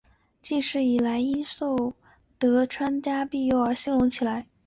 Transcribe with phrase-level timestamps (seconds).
[0.41, 1.93] 近世以来因受到
[2.39, 4.47] 德川家的庇佑而兴隆起来。